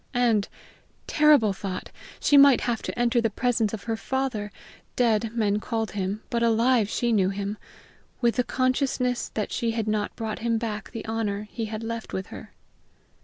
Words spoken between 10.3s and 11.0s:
him back